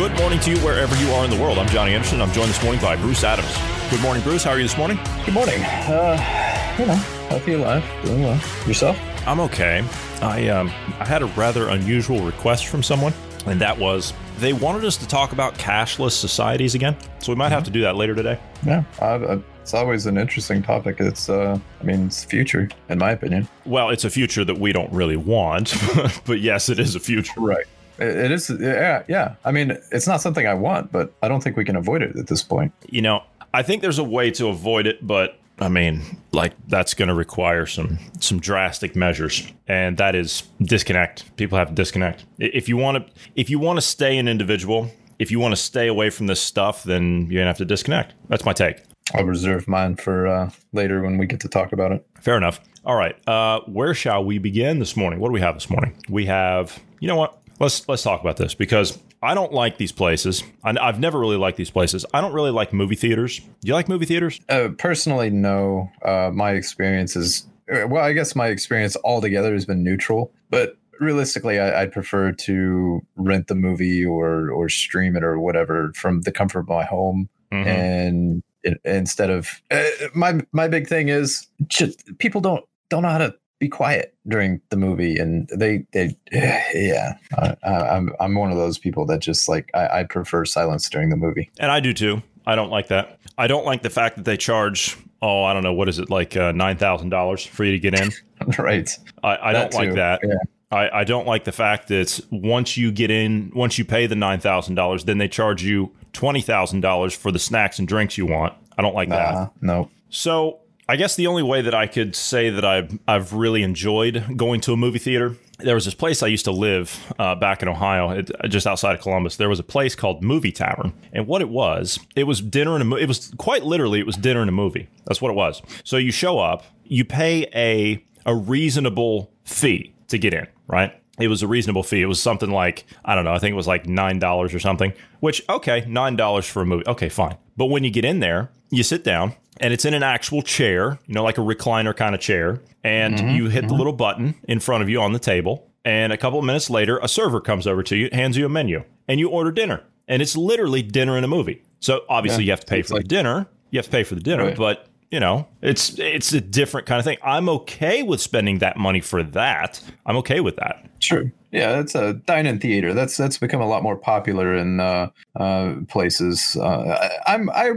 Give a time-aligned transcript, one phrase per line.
[0.00, 1.58] Good morning to you wherever you are in the world.
[1.58, 2.22] I'm Johnny Anderson.
[2.22, 3.54] I'm joined this morning by Bruce Adams.
[3.90, 4.42] Good morning, Bruce.
[4.42, 4.98] How are you this morning?
[5.26, 5.62] Good morning.
[5.62, 6.94] Uh, you know,
[7.28, 8.40] healthy, alive, doing well.
[8.66, 8.98] Yourself?
[9.26, 9.84] I'm okay.
[10.22, 10.68] I um,
[10.98, 13.12] I had a rather unusual request from someone,
[13.44, 16.96] and that was they wanted us to talk about cashless societies again.
[17.18, 18.40] So we might have to do that later today.
[18.64, 20.96] Yeah, uh, it's always an interesting topic.
[20.98, 23.46] It's, uh, I mean, it's future, in my opinion.
[23.66, 25.74] Well, it's a future that we don't really want,
[26.24, 27.38] but yes, it is a future.
[27.38, 27.66] Right.
[28.00, 28.50] It, is.
[28.50, 29.34] Yeah, yeah.
[29.44, 32.16] I mean, it's not something I want, but I don't think we can avoid it
[32.16, 32.72] at this point.
[32.88, 36.94] You know, I think there's a way to avoid it, but I mean, like that's
[36.94, 41.36] going to require some some drastic measures, and that is disconnect.
[41.36, 42.24] People have to disconnect.
[42.38, 45.60] If you want to, if you want to stay an individual, if you want to
[45.60, 48.14] stay away from this stuff, then you're gonna have to disconnect.
[48.28, 48.78] That's my take.
[49.14, 52.06] I'll reserve mine for uh, later when we get to talk about it.
[52.20, 52.60] Fair enough.
[52.84, 53.16] All right.
[53.28, 55.20] Uh, where shall we begin this morning?
[55.20, 55.96] What do we have this morning?
[56.08, 56.80] We have.
[57.00, 57.39] You know what?
[57.60, 60.42] Let's let's talk about this because I don't like these places.
[60.64, 62.06] I, I've never really liked these places.
[62.14, 63.38] I don't really like movie theaters.
[63.38, 64.40] Do you like movie theaters?
[64.48, 65.90] Uh, personally, no.
[66.04, 68.02] Uh, my experience is uh, well.
[68.02, 73.48] I guess my experience altogether has been neutral, but realistically, I, I'd prefer to rent
[73.48, 77.66] the movie or or stream it or whatever from the comfort of my home Mhm.
[77.66, 79.82] and it, instead of uh,
[80.14, 84.60] my my big thing is just, people don't don't know how to be quiet during
[84.70, 86.16] the movie and they they
[86.74, 90.44] yeah I, I, i'm i'm one of those people that just like I, I prefer
[90.44, 92.22] silence during the movie And I do too.
[92.46, 93.20] I don't like that.
[93.36, 94.96] I don't like the fact that they charge.
[95.22, 95.74] Oh, I don't know.
[95.74, 98.10] What is it like uh, nine thousand dollars for you to get in?
[98.58, 98.88] right
[99.22, 100.20] I, I That don't like that.
[100.24, 100.34] yeah.
[100.72, 104.16] I, I don't like the fact that once you get in, once you pay the
[104.16, 108.16] nine thousand dollars, then they charge you twenty thousand dollars for the snacks and drinks
[108.16, 108.54] you want.
[108.78, 109.34] I don't like that.
[109.34, 110.60] uh, no So
[110.90, 114.60] I guess the only way that I could say that I've I've really enjoyed going
[114.62, 115.36] to a movie theater.
[115.58, 118.96] There was this place I used to live uh, back in Ohio, it, just outside
[118.96, 119.36] of Columbus.
[119.36, 122.82] There was a place called Movie Tavern, and what it was, it was dinner and
[122.82, 124.88] a mo- it was quite literally it was dinner and a movie.
[125.04, 125.62] That's what it was.
[125.84, 130.92] So you show up, you pay a a reasonable fee to get in, right?
[131.20, 132.02] It was a reasonable fee.
[132.02, 133.32] It was something like I don't know.
[133.32, 134.92] I think it was like nine dollars or something.
[135.20, 136.88] Which okay, nine dollars for a movie.
[136.88, 137.36] Okay, fine.
[137.56, 140.98] But when you get in there, you sit down, and it's in an actual chair,
[141.06, 143.28] you know, like a recliner kind of chair, and mm-hmm.
[143.30, 143.76] you hit the mm-hmm.
[143.76, 145.66] little button in front of you on the table.
[145.84, 148.48] And a couple of minutes later, a server comes over to you, hands you a
[148.48, 149.82] menu, and you order dinner.
[150.08, 151.62] And it's literally dinner in a movie.
[151.80, 153.46] So obviously, Yeah, you have to pay for like- the dinner.
[153.70, 154.56] You have to pay for the dinner, Right.
[154.56, 157.18] but you know, it's it's a different kind of thing.
[157.22, 159.80] I'm okay with spending that money for that.
[160.06, 160.86] I'm okay with that.
[161.00, 161.32] Sure.
[161.52, 162.94] Yeah, it's a dine-in theater.
[162.94, 166.56] That's that's become a lot more popular in uh, uh, places.
[166.58, 166.96] Uh,
[167.26, 167.72] I, I'm I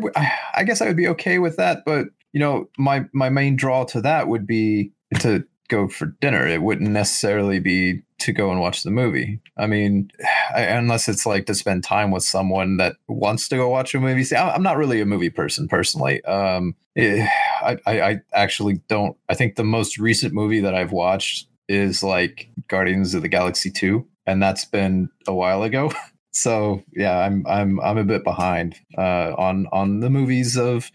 [0.53, 3.83] I guess I would be okay with that, but you know, my my main draw
[3.85, 6.47] to that would be to go for dinner.
[6.47, 9.39] It wouldn't necessarily be to go and watch the movie.
[9.57, 10.11] I mean,
[10.55, 13.99] I, unless it's like to spend time with someone that wants to go watch a
[13.99, 14.23] movie.
[14.23, 16.23] See, I'm not really a movie person personally.
[16.25, 17.27] Um, eh,
[17.63, 19.17] I, I I actually don't.
[19.29, 23.71] I think the most recent movie that I've watched is like Guardians of the Galaxy
[23.71, 25.91] 2 and that's been a while ago.
[26.35, 30.89] So yeah, I'm I'm I'm a bit behind uh, on on the movies of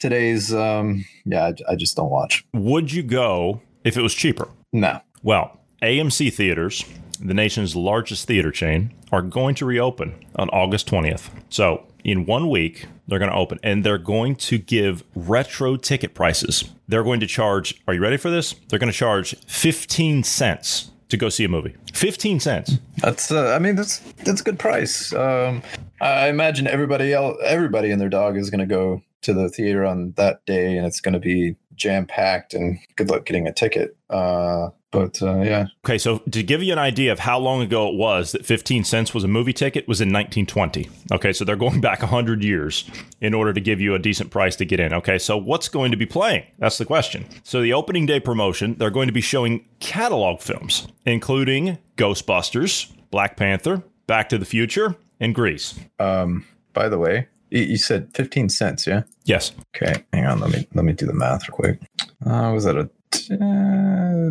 [0.00, 0.52] today's.
[0.52, 2.42] Um, yeah, I, I just don't watch.
[2.54, 4.48] Would you go if it was cheaper?
[4.72, 6.86] No, Well, AMC Theaters,
[7.20, 11.28] the nation's largest theater chain, are going to reopen on August 20th.
[11.50, 16.14] So, in one week, they're going to open and they're going to give retro ticket
[16.14, 16.64] prices.
[16.88, 18.54] They're going to charge, are you ready for this?
[18.68, 21.74] They're going to charge 15 cents to go see a movie.
[21.94, 22.78] 15 cents.
[22.98, 25.12] that's uh, I mean that's that's a good price.
[25.12, 25.62] Um,
[26.00, 29.84] I imagine everybody else, everybody and their dog is going to go to the theater
[29.84, 32.54] on that day, and it's going to be jam packed.
[32.54, 33.96] And good luck getting a ticket.
[34.10, 37.88] Uh, but uh, yeah, Okay, so to give you an idea of how long ago
[37.88, 40.88] it was that 15 cents was a movie ticket was in 1920.
[41.12, 42.88] Okay, so they're going back 100 years
[43.20, 44.92] in order to give you a decent price to get in.
[44.92, 46.44] Okay, so what's going to be playing?
[46.58, 47.26] That's the question.
[47.42, 53.36] So the opening day promotion, they're going to be showing catalog films, including Ghostbusters, Black
[53.36, 55.78] Panther, Back to the Future, and Grease.
[55.98, 59.02] Um, by the way, you, said 15 cents, yeah?
[59.24, 59.52] Yes.
[59.74, 60.40] Okay, hang on.
[60.40, 61.80] Let me let me do the math real quick.
[62.24, 62.90] Uh, was that a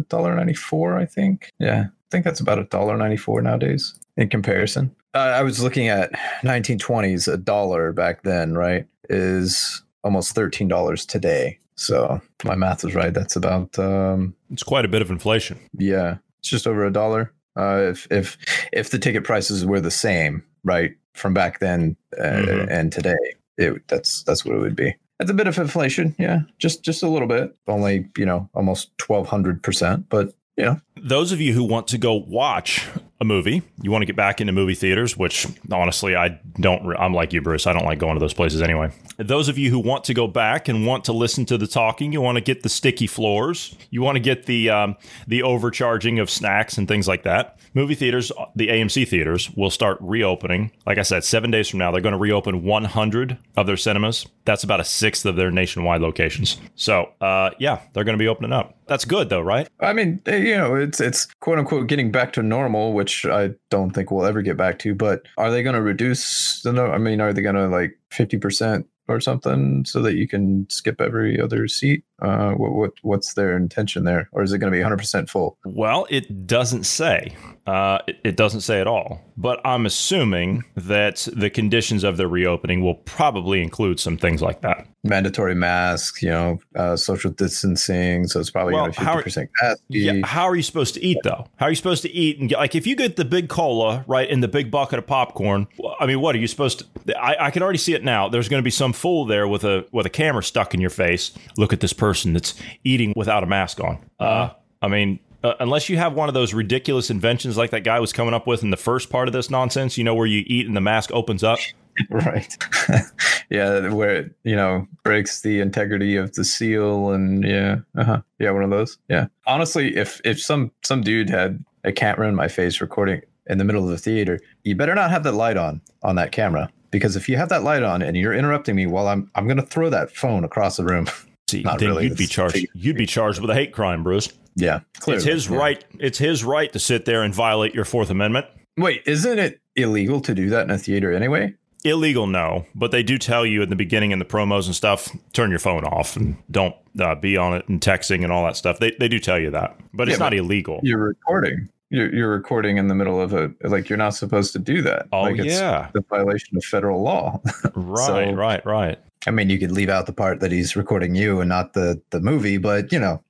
[0.10, 0.98] dollar ninety four.
[0.98, 1.52] I think.
[1.60, 4.96] Yeah, I think that's about a dollar ninety four nowadays in comparison.
[5.14, 6.12] Uh, I was looking at
[6.44, 7.32] 1920s.
[7.32, 11.60] A dollar back then, right, is almost thirteen dollars today.
[11.76, 13.14] So my math was right.
[13.14, 15.60] That's about um, It's quite a bit of inflation.
[15.78, 17.32] yeah, it's just over a dollar.
[17.56, 18.38] Uh, if if
[18.74, 22.68] if the ticket prices were the same, right, from back then uh, Mhm.
[22.70, 23.16] and today,
[23.58, 24.96] it, that's that's what it would be.
[25.20, 27.56] That's a bit of inflation, yeah, just just a little bit.
[27.68, 30.64] Only you know almost twelve hundred percent, but know
[30.96, 32.86] Those of you who want to go watch
[33.20, 37.14] a movie, you want to get back into movie theaters, which honestly, I don't, I'm
[37.14, 37.66] like you, Bruce.
[37.66, 38.92] I don't like going to those places anyway.
[39.18, 42.12] Those of you who want to go back and want to listen to the talking,
[42.12, 44.96] you want to get the sticky floors, you want to get the, um,
[45.28, 47.58] the overcharging of snacks and things like that.
[47.74, 50.72] Movie theaters, the AMC theaters, will start reopening.
[50.86, 54.28] Like I said, seven days from now, they're going to reopen 100 of their cinemas.
[54.46, 56.58] That's about a sixth of their nationwide locations.
[56.76, 58.78] So, uh, yeah, they're going to be opening up.
[58.88, 59.68] That's good, though, right?
[59.80, 63.92] I mean, you know, it's it's quote unquote getting back to normal, which I don't
[63.92, 64.96] think we'll ever get back to.
[64.96, 66.74] But are they going to reduce the?
[66.74, 70.28] No, I mean, are they going to like fifty percent or something so that you
[70.28, 72.04] can skip every other seat?
[72.22, 74.98] Uh, what, what what's their intention there, or is it going to be one hundred
[74.98, 75.58] percent full?
[75.66, 77.36] Well, it doesn't say.
[77.68, 79.22] Uh, it, it doesn't say at all.
[79.36, 84.62] But I'm assuming that the conditions of the reopening will probably include some things like
[84.62, 84.88] that.
[85.04, 88.26] Mandatory masks, you know, uh, social distancing.
[88.28, 89.84] So it's probably Well, going to be how- fifty percent capacity.
[90.00, 91.46] Yeah, how are you supposed to eat though?
[91.58, 94.04] How are you supposed to eat and get, like if you get the big cola
[94.08, 95.68] right in the big bucket of popcorn?
[96.00, 97.22] I mean, what are you supposed to?
[97.22, 98.28] I, I can already see it now.
[98.28, 100.90] There's going to be some fool there with a with a camera stuck in your
[100.90, 101.32] face.
[101.58, 104.00] Look at this person that's eating without a mask on.
[104.20, 104.50] Uh,
[104.82, 105.20] I mean.
[105.44, 108.48] Uh, unless you have one of those ridiculous inventions like that guy was coming up
[108.48, 110.82] with in the first part of this nonsense, you know, where you eat and the
[110.82, 111.60] mask opens up.
[112.10, 112.58] right
[113.50, 118.52] yeah where it you know breaks the integrity of the seal and yeah uh-huh yeah
[118.52, 122.48] one of those yeah honestly if if some some dude had a camera in my
[122.48, 125.82] face recording in the middle of the theater you better not have that light on
[126.04, 129.08] on that camera because if you have that light on and you're interrupting me while
[129.08, 131.08] i'm i'm going to throw that phone across the room
[131.50, 132.04] See, Not then really.
[132.06, 132.68] you'd be charged.
[132.74, 134.30] You'd be charged with a hate crime, Bruce.
[134.56, 135.18] yeah clearly.
[135.18, 135.58] It's his Yeah.
[135.58, 135.86] right.
[136.00, 138.48] It's his right to sit there and violate your Fourth Amendment.
[138.78, 141.54] wait isn't it illegal to do that in a theater anyway
[141.84, 145.10] Illegal, no, but they do tell you in the beginning in the promos and stuff,
[145.32, 148.58] turn your phone off and don't uh, be on it and texting and all that
[148.58, 148.80] stuff.
[148.80, 150.80] They they do tell you that, but it's not but illegal.
[150.84, 154.60] you're recording you're, you're recording in the middle of a like you're not supposed to
[154.60, 157.40] do that Oh like it's yeah, the violation of federal law
[157.76, 159.00] right, So- right, right.
[159.28, 162.02] I mean, you could leave out the part that he's recording you and not the
[162.10, 163.24] the movie, but you know,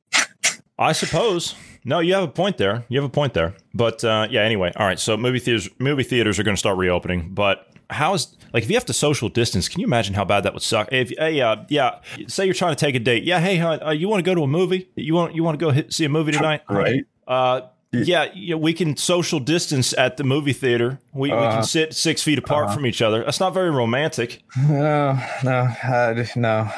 [0.77, 1.55] I suppose.
[1.83, 2.83] No, you have a point there.
[2.89, 3.55] You have a point there.
[3.73, 4.99] But uh, yeah, anyway, all right.
[4.99, 7.33] So movie theaters, movie theaters are going to start reopening.
[7.33, 9.69] But how's like if you have to social distance?
[9.69, 10.89] Can you imagine how bad that would suck?
[10.91, 13.23] If hey, uh, yeah, say you're trying to take a date.
[13.23, 14.89] Yeah, hey, hon, uh, you want to go to a movie?
[14.95, 16.61] You want you want to go hit, see a movie tonight?
[16.69, 17.05] right?
[17.27, 17.61] Uh,
[18.05, 20.99] yeah, you know, we can social distance at the movie theater.
[21.13, 22.75] We, we Uh, can sit six feet apart uh-huh.
[22.75, 23.23] from each other.
[23.23, 24.41] That's not very romantic.
[24.69, 26.69] No, no, uh, no.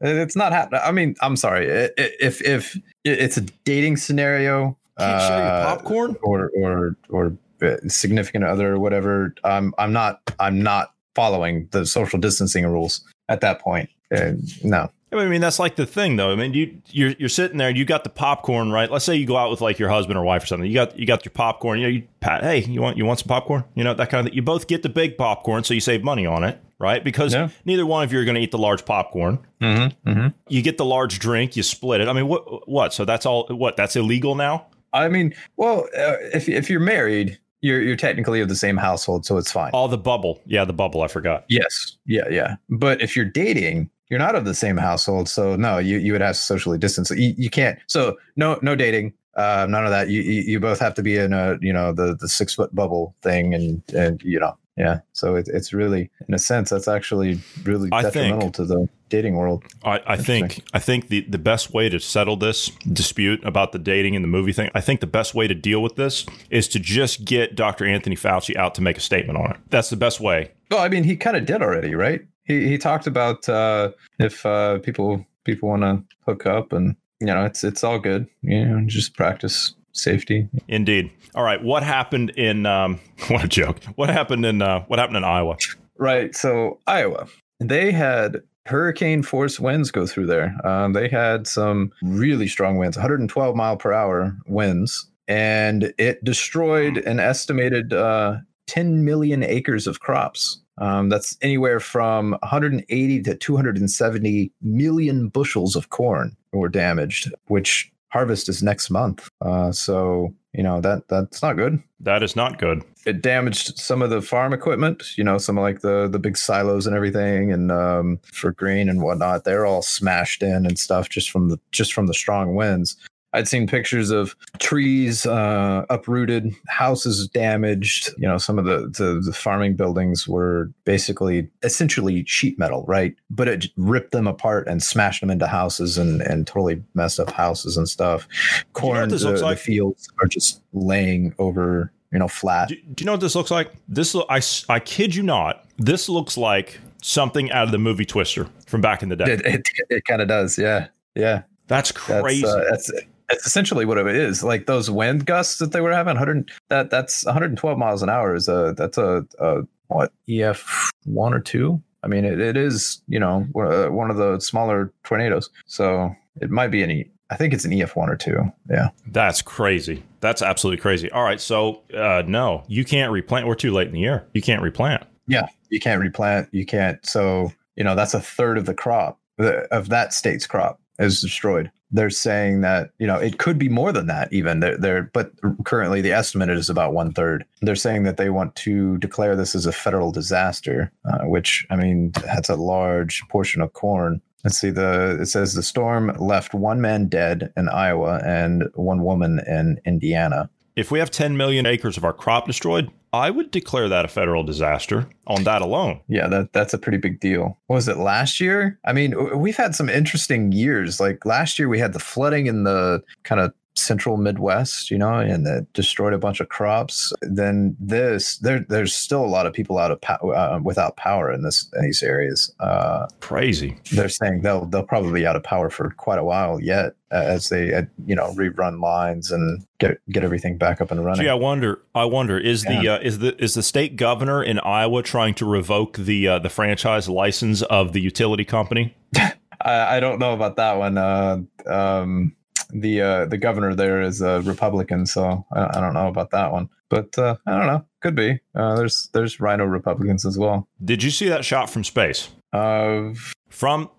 [0.00, 0.80] It's not happening.
[0.84, 1.66] I mean, I'm sorry.
[1.96, 6.16] If if it's a dating scenario, Can't share your uh, popcorn.
[6.22, 11.86] or or or uh, significant other or whatever, I'm I'm not I'm not following the
[11.86, 13.88] social distancing rules at that point.
[14.14, 16.32] Uh, no, I mean, that's like the thing, though.
[16.32, 18.90] I mean, you you're you're sitting there, and you got the popcorn, right?
[18.90, 20.68] Let's say you go out with like your husband or wife or something.
[20.68, 21.78] You got you got your popcorn.
[21.78, 23.64] You know, you pat, hey, you want you want some popcorn?
[23.74, 24.36] You know that kind of thing.
[24.36, 27.02] You both get the big popcorn, so you save money on it, right?
[27.04, 27.48] Because Yeah.
[27.64, 29.38] neither one of you are going to eat the large popcorn.
[29.60, 30.28] mm-hmm, mm-hmm.
[30.48, 32.08] You get the large drink, you split it.
[32.08, 32.92] I mean, what what?
[32.92, 33.46] So that's all.
[33.48, 33.76] What?
[33.76, 34.66] That's illegal now.
[34.92, 39.24] I mean, well, uh, if if you're married, you're you're technically of the same household,
[39.24, 39.70] so it's fine.
[39.72, 40.42] All the bubble.
[40.46, 41.02] Yeah, the bubble.
[41.02, 41.44] I forgot.
[41.48, 41.96] Yes.
[42.06, 42.56] Yeah, yeah.
[42.70, 46.20] But if you're dating, you're not of the same household, so no, you you would
[46.20, 47.10] have to socially distance.
[47.10, 47.78] You, you can't.
[47.86, 49.12] So no no dating.
[49.36, 50.08] Uh, none of that.
[50.08, 52.74] You, you you both have to be in a you know the the six foot
[52.74, 55.00] bubble thing, and and you know yeah.
[55.12, 58.88] So it, it's really in a sense that's actually really I detrimental think- to the
[59.08, 59.62] dating world.
[59.84, 63.78] I, I think I think the, the best way to settle this dispute about the
[63.78, 66.66] dating and the movie thing, I think the best way to deal with this is
[66.68, 67.86] to just get Dr.
[67.86, 69.56] Anthony Fauci out to make a statement on it.
[69.70, 70.52] That's the best way.
[70.70, 72.22] Well, I mean, he kind of did already, right?
[72.46, 77.26] He he talked about uh, if uh, people people want to hook up, and you
[77.26, 78.26] know, it's it's all good.
[78.42, 80.48] You know, just practice safety.
[80.68, 81.10] Indeed.
[81.34, 81.62] All right.
[81.62, 83.82] What happened in um, what a joke.
[83.96, 85.56] What happened in uh, what happened in Iowa?
[85.98, 86.34] Right.
[86.36, 87.26] So Iowa,
[87.60, 90.54] they had hurricane force winds go through there.
[90.66, 96.98] Um, they had some really strong winds, 112 mile per hour winds, and it destroyed
[96.98, 100.60] an estimated uh, 10 million acres of crops.
[100.78, 108.48] Um, that's anywhere from 180 to 270 million bushels of corn were damaged, which harvest
[108.48, 109.28] is next month.
[109.40, 111.82] Uh, so you know that that's not good.
[112.00, 112.82] That is not good.
[113.04, 115.16] It damaged some of the farm equipment.
[115.18, 118.88] You know, some of like the the big silos and everything, and um, for grain
[118.88, 119.44] and whatnot.
[119.44, 122.96] They're all smashed in and stuff just from the just from the strong winds.
[123.36, 128.10] I'd seen pictures of trees uh, uprooted, houses damaged.
[128.16, 133.14] You know, some of the, the, the farming buildings were basically essentially sheet metal, right?
[133.30, 137.30] But it ripped them apart and smashed them into houses and and totally messed up
[137.30, 138.26] houses and stuff.
[138.72, 142.68] Corn, this the, looks the fields are just laying over, you know, flat.
[142.68, 143.70] Do, do you know what this looks like?
[143.86, 145.64] This lo- I kid you not.
[145.76, 149.32] This looks like something out of the movie Twister from back in the day.
[149.32, 151.42] It it, it kind of does, yeah, yeah.
[151.68, 152.46] That's That's crazy.
[152.46, 152.90] uh, that's
[153.28, 154.42] that's essentially what it is.
[154.42, 158.34] Like those wind gusts that they were having, 100 that that's 112 miles an hour
[158.34, 161.82] is a that's a, a what EF one or two.
[162.02, 166.50] I mean, it, it is you know one uh, of the smaller tornadoes, so it
[166.50, 167.10] might be an E.
[167.30, 168.40] I think it's an EF one or two.
[168.70, 168.90] Yeah.
[169.08, 170.04] That's crazy.
[170.20, 171.10] That's absolutely crazy.
[171.10, 173.48] All right, so uh, no, you can't replant.
[173.48, 174.24] We're too late in the year.
[174.32, 175.02] You can't replant.
[175.26, 176.48] Yeah, you can't replant.
[176.52, 177.04] You can't.
[177.04, 181.70] So you know that's a third of the crop of that state's crop is destroyed.
[181.96, 184.60] They're saying that you know it could be more than that even.
[184.60, 185.32] They're, they're but
[185.64, 187.44] currently the estimate is about one third.
[187.62, 191.76] They're saying that they want to declare this as a federal disaster, uh, which I
[191.76, 194.20] mean that's a large portion of corn.
[194.44, 199.02] Let's see the it says the storm left one man dead in Iowa and one
[199.02, 200.50] woman in Indiana.
[200.76, 204.08] If we have 10 million acres of our crop destroyed, I would declare that a
[204.08, 206.00] federal disaster on that alone.
[206.06, 207.58] Yeah, that that's a pretty big deal.
[207.68, 208.78] Was it last year?
[208.84, 211.00] I mean, we've had some interesting years.
[211.00, 215.18] Like last year, we had the flooding in the kind of central Midwest, you know,
[215.18, 217.12] and that destroyed a bunch of crops.
[217.22, 221.32] Then this, there, there's still a lot of people out of pow- uh, without power
[221.32, 222.52] in this in these areas.
[222.60, 223.76] Uh, Crazy.
[223.92, 227.16] they're saying they'll they'll probably be out of power for quite a while yet, uh,
[227.16, 231.22] as they uh, you know rerun lines and get get everything back up and running.
[231.22, 231.80] Gee, I wonder.
[231.94, 235.44] I wonder is the uh, is the is the state governor in Iowa trying to
[235.44, 238.96] revoke the uh, the franchise license of the utility company?
[239.60, 240.98] I, I don't know about that one.
[240.98, 242.36] Uh, um,
[242.72, 246.52] the uh, the governor there is a Republican, so I, I don't know about that
[246.52, 246.68] one.
[246.88, 247.84] But uh, I don't know.
[248.00, 248.38] Could be.
[248.54, 250.68] Uh, there's there's RINO Republicans as well.
[250.84, 252.28] Did you see that shot from space?
[252.52, 253.12] Uh,
[253.48, 253.90] From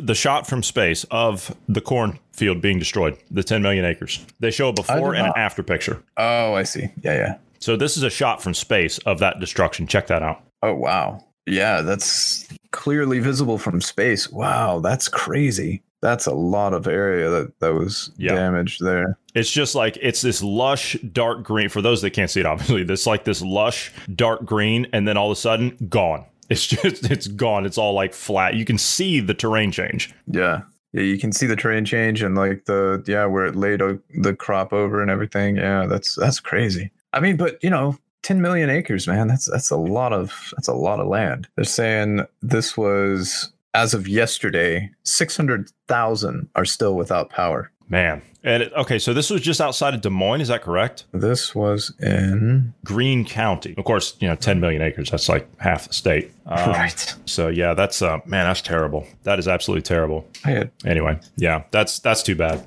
[0.00, 4.24] the shot from space of the cornfield being destroyed, the 10 million acres.
[4.38, 6.00] They show a before and an after picture.
[6.16, 6.90] oh, I see.
[7.02, 7.34] Yeah, yeah.
[7.58, 9.86] So this is a shot from space of that destruction.
[9.88, 10.42] Check that out.
[10.62, 11.24] Oh, wow.
[11.46, 14.30] Yeah, that's clearly visible from space.
[14.30, 15.82] Wow, that's crazy.
[16.04, 18.34] That's a lot of area that that was Yeah.
[18.34, 19.16] damaged there.
[19.34, 21.70] It's just like it's this lush dark green.
[21.70, 25.16] For those that can't see it, obviously, this like this lush dark green, and then
[25.16, 26.26] all of a sudden, gone.
[26.50, 27.64] It's just it's gone.
[27.64, 28.54] It's all like flat.
[28.54, 30.12] You can see the terrain change.
[30.26, 30.60] Yeah.
[30.92, 33.80] Yeah, you can see the terrain change and like the yeah where it laid
[34.20, 35.56] the crop over and everything.
[35.56, 36.90] Yeah, that's that's crazy.
[37.14, 39.26] I mean, but you know, 10 million acres, man.
[39.26, 41.48] That's that's a lot of that's a lot of land.
[41.56, 47.70] They're saying this was as of yesterday, 600,000 are still without power.
[47.88, 48.22] Man.
[48.42, 50.42] And it, okay, so this was just outside of Des Moines.
[50.42, 51.04] Is that correct?
[51.12, 53.74] This was in Greene County.
[53.76, 55.10] Of course, you know, 10 million acres.
[55.10, 56.30] That's like half the state.
[56.46, 57.14] Um, right.
[57.24, 59.06] So yeah, that's uh, man, that's terrible.
[59.22, 60.28] That is absolutely terrible.
[60.44, 62.66] I had Anyway, yeah, that's that's too bad.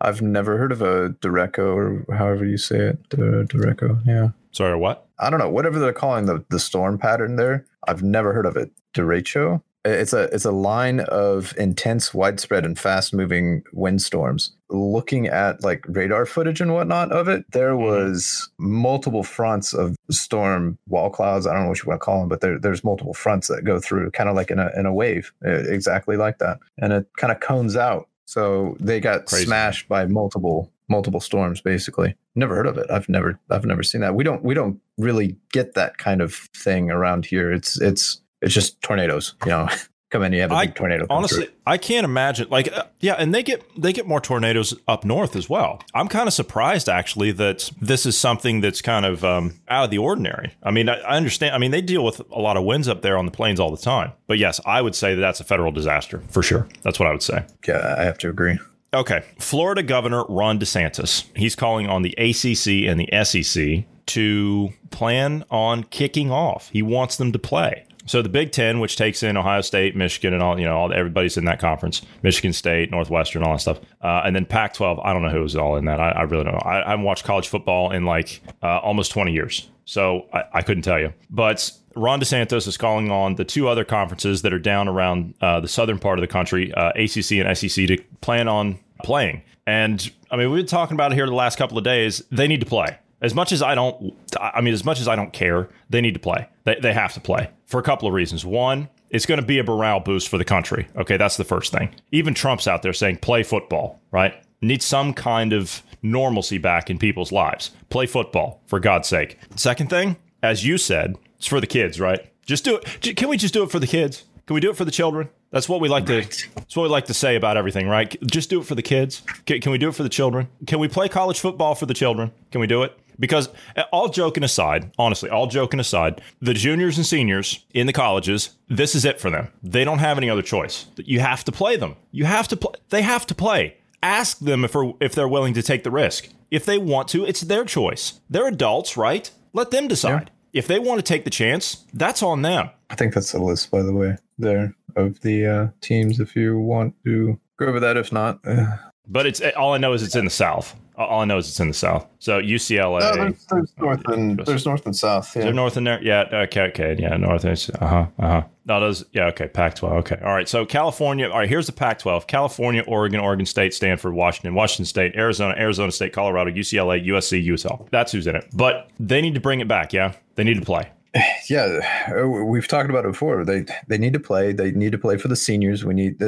[0.00, 3.08] I've never heard of a Dureco or however you say it.
[3.10, 4.04] Dureco.
[4.04, 4.30] Yeah.
[4.50, 5.06] Sorry, what?
[5.20, 7.64] I don't know, whatever they're calling the, the storm pattern there.
[7.86, 8.72] I've never heard of it.
[8.94, 9.62] Derecho?
[9.84, 14.52] It's a it's a line of intense, widespread, and fast moving windstorms.
[14.70, 17.84] Looking at like radar footage and whatnot of it, there mm-hmm.
[17.84, 21.46] was multiple fronts of storm wall clouds.
[21.46, 23.64] I don't know what you want to call them, but there, there's multiple fronts that
[23.64, 27.06] go through, kind of like in a in a wave, exactly like that, and it
[27.18, 28.08] kind of cones out.
[28.24, 29.44] So they got Crazy.
[29.44, 34.02] smashed by multiple multiple storms basically never heard of it i've never i've never seen
[34.02, 38.20] that we don't we don't really get that kind of thing around here it's it's
[38.44, 39.68] it's just tornadoes you know
[40.10, 42.46] come in you have a I- big tornado Honestly, I can't imagine.
[42.50, 45.82] Like, uh, yeah, and they get they get more tornadoes up north as well.
[45.92, 49.90] I'm kind of surprised actually that this is something that's kind of um, out of
[49.90, 50.54] the ordinary.
[50.62, 51.54] I mean, I, I understand.
[51.54, 53.70] I mean, they deal with a lot of winds up there on the plains all
[53.72, 54.12] the time.
[54.28, 56.68] But yes, I would say that that's a federal disaster for sure.
[56.82, 57.44] That's what I would say.
[57.66, 58.58] yeah i have to agree
[58.92, 59.22] Okay.
[59.40, 61.24] Florida Governor Ron DeSantis.
[61.34, 66.70] He's calling on the ACC and the SEC to plan on kicking off.
[66.72, 67.86] He wants them to play.
[68.06, 70.92] So the Big Ten, which takes in Ohio State, Michigan, and all you know, all
[70.92, 72.02] everybody's in that conference.
[72.22, 75.04] Michigan State, Northwestern, all that stuff, uh, and then Pac-12.
[75.04, 76.00] I don't know who's all in that.
[76.00, 76.60] I, I really don't know.
[76.60, 80.62] I, I haven't watched college football in like uh, almost 20 years, so I, I
[80.62, 81.12] couldn't tell you.
[81.30, 85.60] But Ron DeSantis is calling on the two other conferences that are down around uh,
[85.60, 89.42] the southern part of the country, uh, ACC and SEC, to plan on playing.
[89.66, 92.22] And I mean, we've been talking about it here the last couple of days.
[92.30, 92.98] They need to play.
[93.24, 96.12] As much as I don't, I mean, as much as I don't care, they need
[96.12, 96.46] to play.
[96.64, 98.44] They, they have to play for a couple of reasons.
[98.44, 100.88] One, it's going to be a morale boost for the country.
[100.94, 101.94] Okay, that's the first thing.
[102.12, 104.34] Even Trump's out there saying play football, right?
[104.60, 107.70] Need some kind of normalcy back in people's lives.
[107.88, 109.38] Play football, for God's sake.
[109.56, 112.30] Second thing, as you said, it's for the kids, right?
[112.44, 113.16] Just do it.
[113.16, 114.24] Can we just do it for the kids?
[114.46, 115.30] Can we do it for the children?
[115.50, 116.30] That's what we like right.
[116.30, 116.54] to.
[116.56, 118.14] That's what we like to say about everything, right?
[118.26, 119.22] Just do it for the kids.
[119.46, 120.48] Can, can we do it for the children?
[120.66, 122.32] Can we play college football for the children?
[122.50, 122.98] Can we do it?
[123.18, 123.48] Because
[123.92, 128.94] all joking aside, honestly, all joking aside, the juniors and seniors in the colleges, this
[128.94, 129.48] is it for them.
[129.62, 130.86] They don't have any other choice.
[130.96, 131.96] You have to play them.
[132.10, 132.72] You have to play.
[132.90, 133.76] They have to play.
[134.02, 136.28] Ask them if if they're willing to take the risk.
[136.50, 138.20] If they want to, it's their choice.
[138.30, 139.30] They're adults, right?
[139.52, 140.30] Let them decide.
[140.52, 140.60] Yeah.
[140.60, 142.70] If they want to take the chance, that's on them.
[142.90, 146.20] I think that's the list, by the way, there of the uh, teams.
[146.20, 148.76] If you want to go over that, if not, uh.
[149.08, 150.76] but it's all I know is it's in the South.
[150.96, 152.06] All I know is it's in the south.
[152.20, 153.00] So UCLA.
[153.00, 155.34] No, there's, there's north and there's north and south.
[155.34, 155.40] Yeah.
[155.40, 156.02] Is there north in there?
[156.02, 156.24] Yeah.
[156.32, 156.62] Okay.
[156.62, 156.96] Okay.
[156.98, 157.16] Yeah.
[157.16, 157.44] North.
[157.44, 158.06] Uh huh.
[158.18, 158.42] Uh huh.
[158.66, 159.04] No, those.
[159.12, 159.26] Yeah.
[159.26, 159.48] Okay.
[159.48, 159.92] Pac-12.
[159.98, 160.20] Okay.
[160.24, 160.48] All right.
[160.48, 161.28] So California.
[161.28, 161.48] All right.
[161.48, 166.50] Here's the Pac-12: California, Oregon, Oregon State, Stanford, Washington, Washington State, Arizona, Arizona State, Colorado,
[166.50, 167.88] UCLA, USC, USL.
[167.90, 168.46] That's who's in it.
[168.54, 169.92] But they need to bring it back.
[169.92, 170.14] Yeah.
[170.36, 170.90] They need to play.
[171.48, 173.44] Yeah, uh, we've talked about it before.
[173.44, 174.52] They they need to play.
[174.52, 175.84] They need to play for the seniors.
[175.84, 176.18] We need.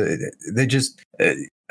[0.53, 1.01] They just.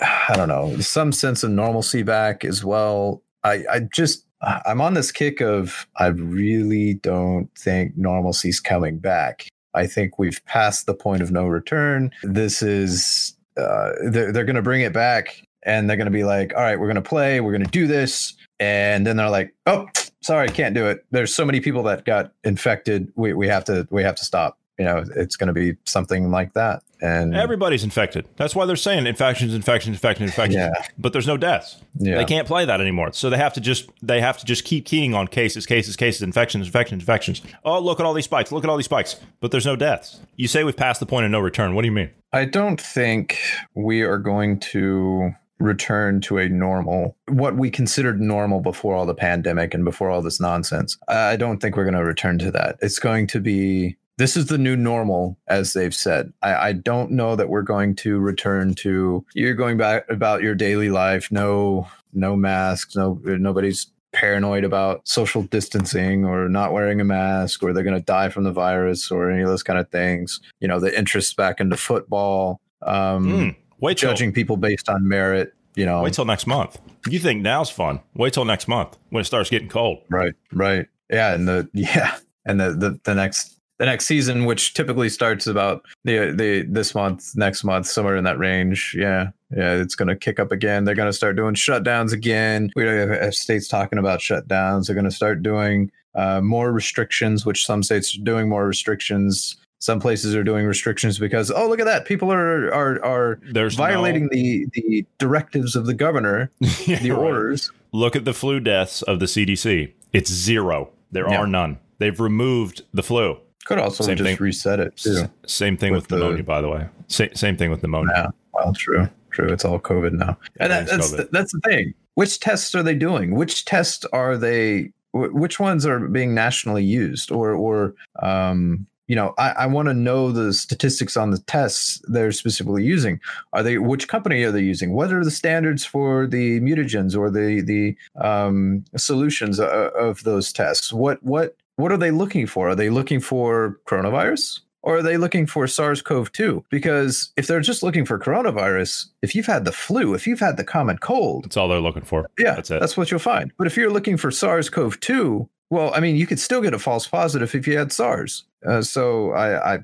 [0.02, 3.24] I don't know, some sense of normalcy back as well.
[3.44, 9.48] I, I just I'm on this kick of I really don't think normalcy's coming back.
[9.74, 12.12] I think we've passed the point of no return.
[12.24, 16.24] This is uh, they're they're going to bring it back, and they're going to be
[16.24, 17.42] like, "All right, we're going to play.
[17.42, 19.88] We're going to do this," and then they're like, "Oh,
[20.22, 21.06] sorry, can't do it.
[21.12, 23.12] There's so many people that got infected.
[23.16, 26.32] We we have to we have to stop." You know, it's going to be something
[26.32, 28.28] like that and everybody's infected.
[28.38, 30.56] That's why they're saying infections, infections, infections, infections.
[30.56, 30.88] Yeah.
[30.98, 31.78] But there's no deaths.
[31.98, 32.16] Yeah.
[32.16, 33.14] They can't play that anymore.
[33.14, 36.22] So they have to just they have to just keep keying on cases, cases, cases,
[36.22, 37.42] infections, infections, infections.
[37.64, 38.52] Oh, look at all these spikes.
[38.52, 39.18] Look at all these spikes.
[39.40, 40.20] But there's no deaths.
[40.36, 41.76] You say we've passed the point of no return.
[41.76, 42.10] What do you mean?
[42.34, 43.38] I don't think
[43.76, 49.16] we are going to return to a normal what we considered normal before all the
[49.16, 50.98] pandemic and before all this nonsense.
[51.08, 52.78] I don't think we're going to return to that.
[52.82, 56.32] It's going to be this is the new normal, as they've said.
[56.42, 60.56] I, I, don't know that we're going to return to you're going back about your
[60.56, 67.04] daily life, no no masks, no nobody's paranoid about social distancing or not wearing a
[67.04, 69.90] mask or they're going to die from the virus or any of those kind of
[69.90, 70.40] things.
[70.62, 75.08] You know, the interest back into football, um, mm, wait judging till, people based on
[75.08, 75.54] merit.
[75.76, 76.80] You know, wait till next month.
[77.10, 78.00] You think now's fun?
[78.16, 80.00] Wait till next month when it starts getting cold.
[80.10, 84.74] Right, right, yeah, and the yeah, and the the, the next the next season, which
[84.74, 88.96] typically starts about the the this month, next month, somewhere in that range.
[88.98, 90.86] Yeah, yeah, it's going to kick up again.
[90.86, 92.72] They're going to start doing shutdowns again.
[92.76, 94.88] We have states talking about shutdowns.
[94.88, 99.58] They're going to start doing uh, more restrictions, which some states are doing more restrictions.
[99.80, 103.76] Some places are doing restrictions because oh look at that people are are are There's
[103.76, 104.30] violating no...
[104.32, 106.50] the the directives of the governor,
[106.86, 107.72] yeah, the orders.
[107.92, 109.94] Look at the flu deaths of the CDC.
[110.14, 110.92] It's zero.
[111.12, 111.38] There yeah.
[111.38, 111.80] are none.
[111.98, 113.40] They've removed the flu.
[113.66, 115.30] Could also same just thing, reset it too.
[115.46, 116.88] Same thing with, with pneumonia, the, by the way.
[117.08, 118.14] Sa- same thing with pneumonia.
[118.16, 119.50] Yeah, well, true, true.
[119.50, 121.94] It's all COVID now, and that, that's the, that's the thing.
[122.14, 123.36] Which tests are they doing?
[123.36, 124.92] Which tests are they?
[125.14, 129.94] Which ones are being nationally used, or or um, you know, I, I want to
[129.94, 133.20] know the statistics on the tests they're specifically using.
[133.54, 134.94] Are they which company are they using?
[134.94, 140.24] What are the standards for the mutagens or the the um, solutions of, uh, of
[140.24, 140.92] those tests?
[140.92, 142.70] What what what are they looking for?
[142.70, 144.62] Are they looking for coronavirus?
[144.86, 146.64] Or are they looking for SARS CoV 2?
[146.70, 150.58] Because if they're just looking for coronavirus, if you've had the flu, if you've had
[150.58, 152.30] the common cold, that's all they're looking for.
[152.38, 152.80] Yeah, that's it.
[152.80, 153.52] That's what you'll find.
[153.58, 156.76] But if you're looking for SARS CoV 2, well, I mean, you could still get
[156.76, 158.44] a false positive if you had SARS.
[158.64, 159.80] Uh, so I, I,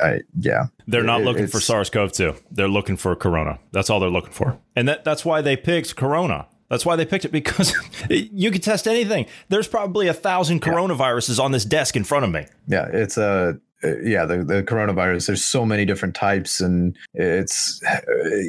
[0.00, 0.66] I, yeah.
[0.86, 2.34] They're not it, looking for SARS CoV 2.
[2.50, 3.58] They're looking for Corona.
[3.72, 4.58] That's all they're looking for.
[4.76, 6.46] And that, that's why they picked Corona.
[6.72, 7.74] That's why they picked it because
[8.10, 9.26] you could test anything.
[9.50, 12.46] There's probably a thousand coronaviruses on this desk in front of me.
[12.66, 15.26] Yeah, it's a uh, yeah the, the coronavirus.
[15.26, 18.00] There's so many different types, and it's uh,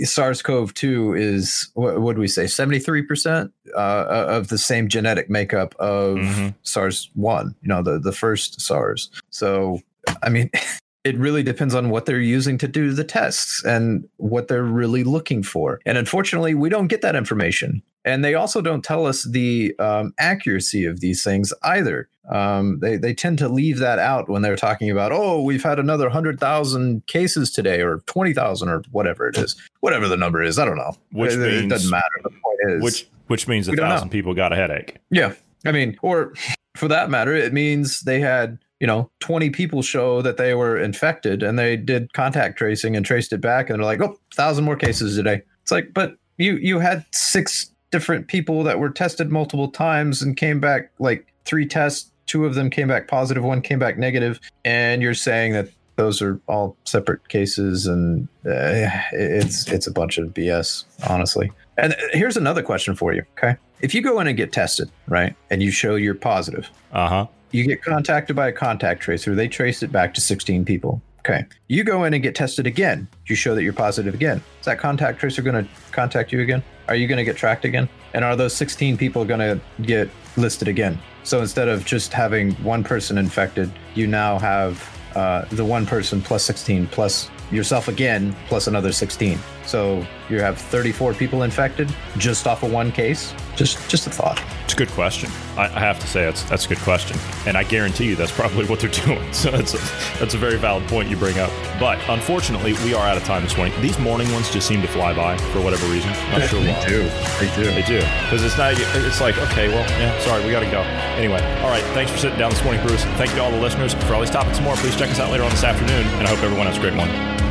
[0.05, 6.15] SARS-CoV-2 is what would we say 73 percent uh, of the same genetic makeup of
[6.15, 6.47] mm-hmm.
[6.61, 7.55] SARS-1.
[7.61, 9.11] You know the the first SARS.
[9.31, 9.81] So
[10.23, 10.49] I mean.
[11.03, 15.03] it really depends on what they're using to do the tests and what they're really
[15.03, 15.81] looking for.
[15.85, 17.83] And unfortunately, we don't get that information.
[18.05, 22.09] And they also don't tell us the um, accuracy of these things either.
[22.29, 25.77] Um, they they tend to leave that out when they're talking about oh we've had
[25.77, 30.41] another hundred thousand cases today or twenty thousand or whatever it is, whatever the number
[30.41, 30.57] is.
[30.57, 30.95] I don't know.
[31.11, 32.03] Which it, means, it doesn't matter.
[32.23, 34.97] The point is which which means a thousand people got a headache.
[35.09, 35.33] yeah,
[35.65, 36.33] I mean, or
[36.77, 40.77] for that matter, it means they had you know 20 people show that they were
[40.77, 44.65] infected and they did contact tracing and traced it back and they're like oh thousand
[44.65, 49.31] more cases today it's like but you you had six different people that were tested
[49.31, 53.61] multiple times and came back like three tests two of them came back positive one
[53.61, 59.67] came back negative and you're saying that those are all separate cases and uh, it's
[59.67, 64.01] it's a bunch of bs honestly and here's another question for you okay if you
[64.01, 67.27] go in and get tested right and you show you're positive Uh huh.
[67.51, 69.35] you get contacted by a contact tracer.
[69.35, 70.99] They trace it back to 16 people.
[71.25, 71.45] Okay.
[71.69, 73.07] You go in and get tested again.
[73.27, 74.43] You show that you're positive again.
[74.59, 76.61] Is that contact tracer going to contact you again?
[76.89, 77.87] Are you going to get tracked again?
[78.13, 80.99] And are those 16 people going to get listed again?
[81.23, 86.21] So instead of just having one person infected, you now have uh, the one person
[86.21, 89.39] plus 16 plus yourself again plus another 16.
[89.73, 93.33] So you have 34 people infected just off of one case.
[93.55, 94.39] Just just a thought.
[94.65, 95.31] It's a good question.
[95.57, 98.31] I, I have to say that's that's a good question, and I guarantee you that's
[98.31, 99.33] probably what they're doing.
[99.33, 99.79] So that's a,
[100.19, 101.49] that's a very valid point you bring up.
[101.79, 103.73] But unfortunately, we are out of time this morning.
[103.81, 106.11] These morning ones just seem to fly by for whatever reason.
[106.29, 106.85] I'm not sure why.
[106.85, 107.01] Do.
[107.41, 107.65] They do.
[107.73, 108.73] They do because it's not.
[108.77, 110.81] It's like okay, well, yeah, sorry, we got to go.
[111.17, 111.83] Anyway, all right.
[111.97, 113.05] Thanks for sitting down this morning, Bruce.
[113.17, 114.75] Thank you to all the listeners for all these topics and more.
[114.75, 116.93] Please check us out later on this afternoon, and I hope everyone has a great
[116.95, 117.42] one.